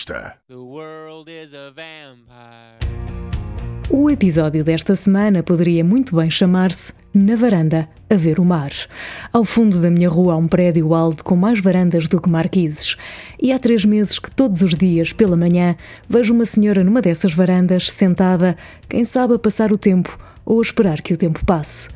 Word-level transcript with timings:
Urbanista. 0.00 0.34
The 0.48 0.56
world 0.56 1.30
is 1.30 1.52
a 1.52 1.70
vampire. 1.70 2.78
O 3.90 4.08
episódio 4.08 4.64
desta 4.64 4.96
semana 4.96 5.42
poderia 5.42 5.84
muito 5.84 6.16
bem 6.16 6.30
chamar-se 6.30 6.92
Na 7.12 7.36
Varanda 7.36 7.88
a 8.08 8.14
Ver 8.14 8.38
o 8.38 8.44
Mar. 8.44 8.70
Ao 9.32 9.44
fundo 9.44 9.80
da 9.80 9.90
minha 9.90 10.08
rua 10.08 10.34
há 10.34 10.36
um 10.36 10.46
prédio 10.46 10.94
alto 10.94 11.24
com 11.24 11.36
mais 11.36 11.60
varandas 11.60 12.06
do 12.08 12.20
que 12.20 12.30
marquises. 12.30 12.96
E 13.40 13.52
há 13.52 13.58
três 13.58 13.84
meses 13.84 14.18
que 14.18 14.30
todos 14.30 14.62
os 14.62 14.74
dias, 14.74 15.12
pela 15.12 15.36
manhã, 15.36 15.76
vejo 16.08 16.32
uma 16.32 16.46
senhora 16.46 16.82
numa 16.84 17.02
dessas 17.02 17.34
varandas, 17.34 17.90
sentada, 17.90 18.56
quem 18.88 19.04
sabe 19.04 19.34
a 19.34 19.38
passar 19.38 19.72
o 19.72 19.78
tempo 19.78 20.18
ou 20.46 20.60
a 20.60 20.62
esperar 20.62 21.02
que 21.02 21.12
o 21.12 21.16
tempo 21.16 21.44
passe. 21.44 21.88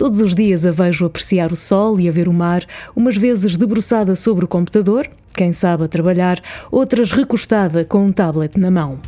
Todos 0.00 0.22
os 0.22 0.34
dias 0.34 0.64
a 0.64 0.70
vejo 0.70 1.04
apreciar 1.04 1.52
o 1.52 1.56
sol 1.56 2.00
e 2.00 2.08
a 2.08 2.10
ver 2.10 2.26
o 2.26 2.32
mar, 2.32 2.64
umas 2.96 3.18
vezes 3.18 3.58
debruçada 3.58 4.16
sobre 4.16 4.46
o 4.46 4.48
computador, 4.48 5.06
quem 5.36 5.52
sabe 5.52 5.84
a 5.84 5.88
trabalhar, 5.88 6.40
outras 6.70 7.12
recostada 7.12 7.84
com 7.84 8.06
um 8.06 8.10
tablet 8.10 8.58
na 8.58 8.70
mão. 8.70 8.98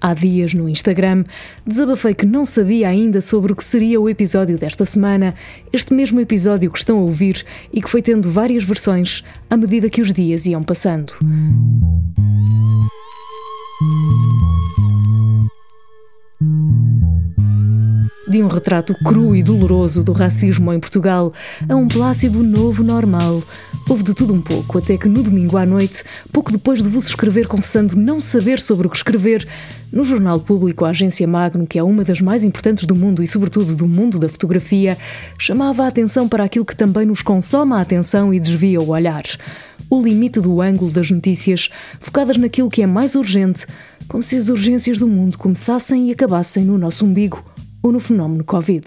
Há 0.00 0.12
dias 0.12 0.52
no 0.52 0.68
Instagram 0.68 1.22
desabafei 1.64 2.14
que 2.14 2.26
não 2.26 2.44
sabia 2.44 2.88
ainda 2.88 3.20
sobre 3.20 3.52
o 3.52 3.56
que 3.56 3.62
seria 3.62 4.00
o 4.00 4.08
episódio 4.08 4.58
desta 4.58 4.84
semana, 4.84 5.36
este 5.72 5.94
mesmo 5.94 6.18
episódio 6.18 6.68
que 6.68 6.78
estão 6.78 6.98
a 6.98 7.02
ouvir 7.02 7.46
e 7.72 7.80
que 7.80 7.88
foi 7.88 8.02
tendo 8.02 8.28
várias 8.28 8.64
versões 8.64 9.22
à 9.48 9.56
medida 9.56 9.88
que 9.88 10.02
os 10.02 10.12
dias 10.12 10.46
iam 10.46 10.64
passando. 10.64 11.12
De 18.30 18.40
um 18.40 18.46
retrato 18.46 18.94
cru 18.94 19.34
e 19.34 19.42
doloroso 19.42 20.04
do 20.04 20.12
racismo 20.12 20.72
em 20.72 20.78
Portugal 20.78 21.32
a 21.68 21.74
um 21.74 21.88
plácido 21.88 22.44
novo 22.44 22.84
normal. 22.84 23.42
Houve 23.88 24.04
de 24.04 24.14
tudo 24.14 24.32
um 24.32 24.40
pouco, 24.40 24.78
até 24.78 24.96
que 24.96 25.08
no 25.08 25.20
domingo 25.20 25.56
à 25.56 25.66
noite, 25.66 26.04
pouco 26.32 26.52
depois 26.52 26.80
de 26.80 26.88
vos 26.88 27.08
escrever 27.08 27.48
confessando 27.48 27.96
não 27.96 28.20
saber 28.20 28.60
sobre 28.60 28.86
o 28.86 28.90
que 28.90 28.96
escrever, 28.96 29.48
no 29.90 30.04
Jornal 30.04 30.38
Público, 30.38 30.84
a 30.84 30.90
agência 30.90 31.26
Magno, 31.26 31.66
que 31.66 31.76
é 31.76 31.82
uma 31.82 32.04
das 32.04 32.20
mais 32.20 32.44
importantes 32.44 32.84
do 32.84 32.94
mundo 32.94 33.20
e, 33.20 33.26
sobretudo, 33.26 33.74
do 33.74 33.88
mundo 33.88 34.16
da 34.16 34.28
fotografia, 34.28 34.96
chamava 35.36 35.82
a 35.82 35.88
atenção 35.88 36.28
para 36.28 36.44
aquilo 36.44 36.64
que 36.64 36.76
também 36.76 37.04
nos 37.04 37.22
consome 37.22 37.72
a 37.72 37.80
atenção 37.80 38.32
e 38.32 38.38
desvia 38.38 38.80
o 38.80 38.90
olhar. 38.90 39.24
O 39.90 40.00
limite 40.00 40.38
do 40.38 40.60
ângulo 40.60 40.92
das 40.92 41.10
notícias, 41.10 41.68
focadas 41.98 42.36
naquilo 42.36 42.70
que 42.70 42.80
é 42.80 42.86
mais 42.86 43.16
urgente, 43.16 43.66
como 44.06 44.22
se 44.22 44.36
as 44.36 44.48
urgências 44.48 45.00
do 45.00 45.08
mundo 45.08 45.36
começassem 45.36 46.08
e 46.08 46.12
acabassem 46.12 46.64
no 46.64 46.78
nosso 46.78 47.04
umbigo 47.04 47.44
ou 47.82 47.92
no 47.92 48.00
fenómeno 48.00 48.44
Covid. 48.44 48.84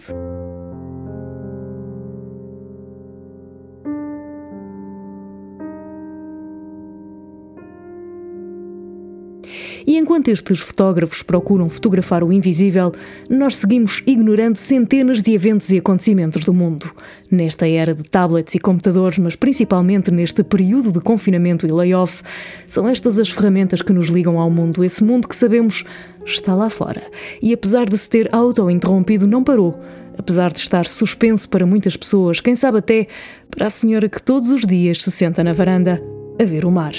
E 9.86 9.98
enquanto 9.98 10.30
estes 10.30 10.60
fotógrafos 10.60 11.22
procuram 11.22 11.70
fotografar 11.70 12.24
o 12.24 12.32
invisível, 12.32 12.92
nós 13.30 13.58
seguimos 13.58 14.02
ignorando 14.06 14.56
centenas 14.56 15.22
de 15.22 15.34
eventos 15.34 15.70
e 15.70 15.78
acontecimentos 15.78 16.46
do 16.46 16.54
mundo. 16.54 16.92
Nesta 17.30 17.68
era 17.68 17.94
de 17.94 18.04
tablets 18.04 18.56
e 18.56 18.60
computadores, 18.60 19.20
mas 19.20 19.36
principalmente 19.36 20.12
neste 20.12 20.44
período 20.44 20.92
de 20.92 21.00
confinamento 21.00 21.66
e 21.66 21.72
layoff, 21.72 22.22
são 22.68 22.88
estas 22.88 23.20
as 23.20 23.30
ferramentas 23.30 23.82
que 23.82 23.94
nos 23.94 24.08
ligam 24.08 24.40
ao 24.40 24.50
mundo, 24.50 24.84
esse 24.84 25.04
mundo 25.04 25.28
que 25.28 25.36
sabemos 25.36 25.84
está 26.26 26.56
lá 26.56 26.70
fora. 26.70 27.04
E 27.42 27.54
apesar 27.54 27.90
de 27.90 27.98
se 27.98 28.10
ter 28.10 28.30
auto-interrompido, 28.34 29.28
não 29.28 29.44
parou. 29.44 29.80
Apesar 30.18 30.54
de 30.54 30.60
estar 30.60 30.86
suspenso 30.86 31.50
para 31.50 31.66
muitas 31.66 31.98
pessoas, 31.98 32.40
quem 32.40 32.56
sabe 32.56 32.78
até 32.78 33.08
para 33.50 33.68
a 33.68 33.70
senhora 33.70 34.08
que 34.08 34.22
todos 34.22 34.50
os 34.50 34.62
dias 34.62 35.04
se 35.04 35.12
senta 35.12 35.44
na 35.44 35.54
varanda 35.54 36.02
a 36.40 36.46
ver 36.46 36.66
o 36.66 36.72
mar 36.72 36.94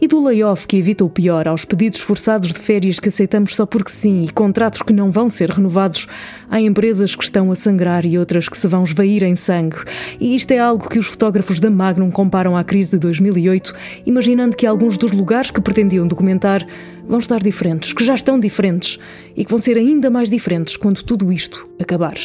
e 0.00 0.06
do 0.06 0.22
layoff 0.22 0.66
que 0.66 0.76
evita 0.76 1.04
o 1.04 1.10
pior, 1.10 1.48
aos 1.48 1.64
pedidos 1.64 1.98
forçados 1.98 2.52
de 2.52 2.60
férias 2.60 3.00
que 3.00 3.08
aceitamos 3.08 3.54
só 3.54 3.66
porque 3.66 3.90
sim 3.90 4.22
e 4.22 4.30
contratos 4.30 4.82
que 4.82 4.92
não 4.92 5.10
vão 5.10 5.30
ser 5.30 5.50
renovados, 5.50 6.06
há 6.50 6.60
empresas 6.60 7.14
que 7.14 7.24
estão 7.24 7.50
a 7.50 7.54
sangrar 7.54 8.04
e 8.04 8.18
outras 8.18 8.48
que 8.48 8.58
se 8.58 8.68
vão 8.68 8.84
esvair 8.84 9.22
em 9.22 9.34
sangue. 9.34 9.78
E 10.20 10.34
isto 10.34 10.50
é 10.50 10.58
algo 10.58 10.88
que 10.88 10.98
os 10.98 11.06
fotógrafos 11.06 11.60
da 11.60 11.70
Magnum 11.70 12.10
comparam 12.10 12.56
à 12.56 12.62
crise 12.62 12.92
de 12.92 12.98
2008, 12.98 13.74
imaginando 14.04 14.56
que 14.56 14.66
alguns 14.66 14.98
dos 14.98 15.12
lugares 15.12 15.50
que 15.50 15.60
pretendiam 15.60 16.06
documentar 16.06 16.66
vão 17.08 17.18
estar 17.18 17.42
diferentes, 17.42 17.92
que 17.92 18.04
já 18.04 18.14
estão 18.14 18.38
diferentes 18.38 18.98
e 19.36 19.44
que 19.44 19.50
vão 19.50 19.58
ser 19.58 19.76
ainda 19.76 20.10
mais 20.10 20.28
diferentes 20.28 20.76
quando 20.76 21.02
tudo 21.02 21.32
isto 21.32 21.68
acabar. 21.80 22.16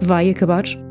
Vai 0.00 0.30
acabar? 0.30 0.87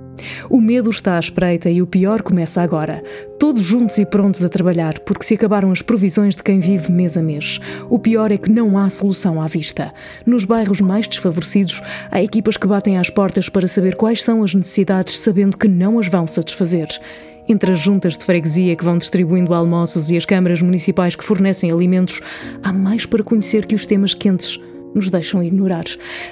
O 0.49 0.59
medo 0.59 0.89
está 0.89 1.15
à 1.15 1.19
espreita 1.19 1.69
e 1.69 1.81
o 1.81 1.87
pior 1.87 2.21
começa 2.21 2.61
agora. 2.61 3.03
Todos 3.39 3.61
juntos 3.61 3.97
e 3.97 4.05
prontos 4.05 4.43
a 4.43 4.49
trabalhar, 4.49 4.99
porque 4.99 5.23
se 5.23 5.35
acabaram 5.35 5.71
as 5.71 5.81
provisões 5.81 6.35
de 6.35 6.43
quem 6.43 6.59
vive 6.59 6.91
mês 6.91 7.15
a 7.15 7.21
mês. 7.21 7.59
O 7.89 7.99
pior 7.99 8.31
é 8.31 8.37
que 8.37 8.49
não 8.49 8.77
há 8.77 8.89
solução 8.89 9.41
à 9.41 9.47
vista. 9.47 9.93
Nos 10.25 10.45
bairros 10.45 10.81
mais 10.81 11.07
desfavorecidos, 11.07 11.81
há 12.11 12.21
equipas 12.21 12.57
que 12.57 12.67
batem 12.67 12.97
às 12.97 13.09
portas 13.09 13.49
para 13.49 13.67
saber 13.67 13.95
quais 13.95 14.23
são 14.23 14.43
as 14.43 14.53
necessidades, 14.53 15.19
sabendo 15.19 15.57
que 15.57 15.67
não 15.67 15.99
as 15.99 16.07
vão 16.07 16.25
satisfazer 16.25 16.87
entre 17.47 17.71
as 17.71 17.79
juntas 17.79 18.17
de 18.17 18.25
freguesia 18.25 18.75
que 18.75 18.83
vão 18.83 18.97
distribuindo 18.97 19.53
almoços 19.53 20.11
e 20.11 20.17
as 20.17 20.25
câmaras 20.25 20.61
municipais 20.61 21.15
que 21.15 21.23
fornecem 21.23 21.71
alimentos, 21.71 22.21
há 22.61 22.73
mais 22.73 23.05
para 23.05 23.23
conhecer 23.23 23.65
que 23.65 23.75
os 23.75 23.85
temas 23.85 24.13
quentes 24.13 24.59
nos 24.97 25.09
deixam 25.09 25.43
ignorar. 25.43 25.85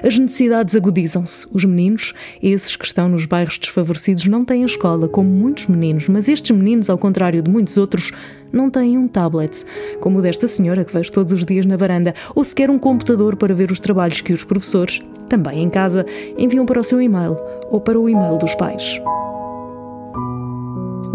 As 0.03 0.17
necessidades 0.17 0.75
agudizam-se. 0.75 1.47
Os 1.53 1.63
meninos, 1.63 2.13
esses 2.41 2.75
que 2.75 2.85
estão 2.85 3.07
nos 3.07 3.25
bairros 3.25 3.57
desfavorecidos, 3.57 4.25
não 4.25 4.43
têm 4.43 4.63
escola, 4.63 5.07
como 5.07 5.29
muitos 5.29 5.67
meninos, 5.67 6.09
mas 6.09 6.27
estes 6.27 6.51
meninos, 6.55 6.89
ao 6.89 6.97
contrário 6.97 7.41
de 7.41 7.49
muitos 7.49 7.77
outros, 7.77 8.11
não 8.51 8.69
têm 8.69 8.97
um 8.97 9.07
tablet, 9.07 9.65
como 9.99 10.19
o 10.19 10.21
desta 10.21 10.47
senhora 10.47 10.83
que 10.83 10.93
vejo 10.93 11.11
todos 11.11 11.31
os 11.31 11.45
dias 11.45 11.65
na 11.65 11.77
varanda, 11.77 12.13
ou 12.33 12.43
sequer 12.43 12.69
um 12.69 12.79
computador 12.79 13.35
para 13.35 13.53
ver 13.53 13.71
os 13.71 13.79
trabalhos 13.79 14.21
que 14.21 14.33
os 14.33 14.43
professores, 14.43 15.01
também 15.29 15.61
em 15.61 15.69
casa, 15.69 16.05
enviam 16.37 16.65
para 16.65 16.79
o 16.79 16.83
seu 16.83 17.01
e-mail 17.01 17.37
ou 17.69 17.79
para 17.79 17.99
o 17.99 18.09
e-mail 18.09 18.37
dos 18.37 18.55
pais. 18.55 18.99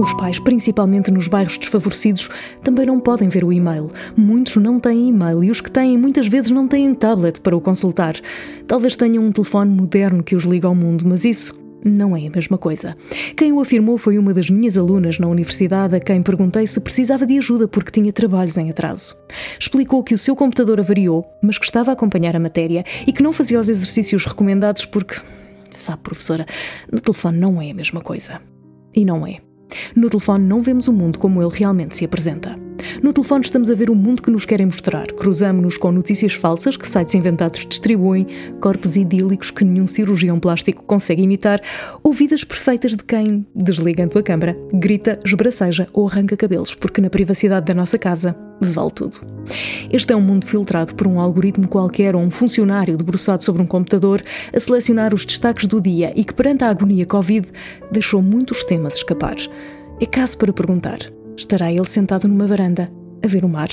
Os 0.01 0.15
pais, 0.15 0.39
principalmente 0.39 1.11
nos 1.11 1.29
bairros 1.29 1.59
desfavorecidos, 1.59 2.31
também 2.65 2.87
não 2.87 2.99
podem 2.99 3.29
ver 3.29 3.45
o 3.45 3.53
e-mail. 3.53 3.91
Muitos 4.17 4.57
não 4.57 4.81
têm 4.81 5.11
e-mail 5.11 5.45
e 5.45 5.51
os 5.51 5.61
que 5.61 5.71
têm 5.71 5.99
muitas 5.99 6.27
vezes 6.27 6.51
não 6.51 6.67
têm 6.67 6.95
tablet 6.95 7.39
para 7.43 7.55
o 7.55 7.61
consultar. 7.61 8.15
Talvez 8.67 8.97
tenham 8.97 9.23
um 9.23 9.31
telefone 9.31 9.71
moderno 9.71 10.23
que 10.23 10.35
os 10.35 10.45
liga 10.45 10.67
ao 10.67 10.75
mundo, 10.75 11.05
mas 11.07 11.27
isso 11.27 11.55
não 11.85 12.17
é 12.17 12.27
a 12.27 12.31
mesma 12.31 12.57
coisa. 12.57 12.97
Quem 13.37 13.53
o 13.53 13.61
afirmou 13.61 13.99
foi 13.99 14.17
uma 14.17 14.33
das 14.33 14.49
minhas 14.49 14.79
alunas 14.79 15.19
na 15.19 15.29
universidade 15.29 15.95
a 15.95 16.01
quem 16.01 16.23
perguntei 16.23 16.67
se 16.67 16.81
precisava 16.81 17.27
de 17.27 17.37
ajuda 17.37 17.69
porque 17.69 17.91
tinha 17.91 18.11
trabalhos 18.11 18.57
em 18.57 18.71
atraso. 18.71 19.15
Explicou 19.59 20.03
que 20.03 20.15
o 20.15 20.19
seu 20.19 20.35
computador 20.35 20.81
avariou, 20.81 21.27
mas 21.43 21.59
que 21.59 21.67
estava 21.67 21.91
a 21.91 21.93
acompanhar 21.93 22.35
a 22.35 22.41
matéria 22.41 22.87
e 23.07 23.13
que 23.13 23.23
não 23.23 23.35
fazia 23.35 23.61
os 23.61 23.69
exercícios 23.69 24.25
recomendados 24.25 24.87
porque, 24.87 25.21
sabe, 25.71 26.01
professora, 26.01 26.47
no 26.91 27.03
telefone 27.03 27.37
não 27.37 27.61
é 27.61 27.71
a 27.71 27.75
mesma 27.75 28.01
coisa. 28.01 28.41
E 28.97 29.05
não 29.05 29.27
é. 29.27 29.50
No 29.95 30.09
telefone 30.09 30.45
não 30.45 30.63
vemos 30.63 30.89
o 30.89 30.93
mundo 30.93 31.19
como 31.19 31.43
ele 31.43 31.51
realmente 31.53 31.97
se 31.97 32.05
apresenta. 32.05 32.70
No 33.03 33.15
telefone 33.15 33.43
estamos 33.43 33.71
a 33.71 33.75
ver 33.75 33.89
o 33.89 33.95
mundo 33.95 34.21
que 34.21 34.31
nos 34.31 34.45
querem 34.45 34.67
mostrar. 34.67 35.07
Cruzamos-nos 35.13 35.79
com 35.79 35.91
notícias 35.91 36.35
falsas 36.35 36.77
que 36.77 36.87
sites 36.87 37.15
inventados 37.15 37.65
distribuem, 37.67 38.27
corpos 38.61 38.95
idílicos 38.95 39.51
que 39.51 39.65
nenhum 39.65 39.87
cirurgião 39.87 40.39
plástico 40.39 40.85
consegue 40.85 41.23
imitar, 41.23 41.63
ou 42.03 42.13
vidas 42.13 42.45
perfeitas 42.45 42.93
de 42.93 43.03
quem, 43.03 43.47
desligando 43.55 44.19
a 44.19 44.23
câmara, 44.23 44.55
grita, 44.75 45.19
esbraceja 45.25 45.89
ou 45.95 46.07
arranca 46.07 46.37
cabelos, 46.37 46.75
porque 46.75 47.01
na 47.01 47.09
privacidade 47.09 47.65
da 47.65 47.75
nossa 47.75 47.97
casa 47.97 48.37
vale 48.61 48.91
tudo. 48.91 49.19
Este 49.91 50.13
é 50.13 50.17
um 50.17 50.21
mundo 50.21 50.45
filtrado 50.45 50.95
por 50.95 51.07
um 51.07 51.19
algoritmo 51.19 51.69
qualquer 51.69 52.15
ou 52.15 52.21
um 52.21 52.31
funcionário 52.31 52.99
debruçado 52.99 53.43
sobre 53.43 53.63
um 53.63 53.67
computador 53.67 54.23
a 54.55 54.61
selecionar 54.61 55.15
os 55.15 55.25
destaques 55.25 55.67
do 55.67 55.81
dia 55.81 56.13
e 56.15 56.23
que, 56.23 56.35
perante 56.35 56.65
a 56.65 56.69
agonia 56.69 57.07
Covid, 57.07 57.49
deixou 57.91 58.21
muitos 58.21 58.63
temas 58.63 58.97
escapar. 58.97 59.37
É 59.99 60.05
caso 60.05 60.37
para 60.37 60.53
perguntar: 60.53 60.99
estará 61.41 61.73
ele 61.73 61.87
sentado 61.87 62.29
numa 62.29 62.47
varanda 62.47 62.93
a 63.25 63.27
ver 63.27 63.45
o 63.45 63.49
mar? 63.49 63.71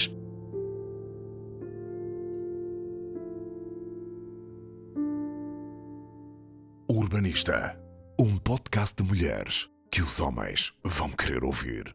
Urbanista. 6.89 7.77
Um 8.19 8.37
podcast 8.37 8.95
de 8.95 9.07
mulheres 9.07 9.69
que 9.91 10.01
os 10.01 10.19
homens 10.21 10.73
vão 10.83 11.09
querer 11.09 11.43
ouvir. 11.43 11.85